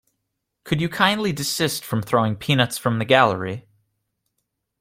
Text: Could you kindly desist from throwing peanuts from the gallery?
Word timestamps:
Could 0.63 0.81
you 0.81 0.89
kindly 0.89 1.31
desist 1.31 1.85
from 1.85 2.01
throwing 2.01 2.35
peanuts 2.35 2.75
from 2.75 2.97
the 2.97 3.05
gallery? 3.05 3.67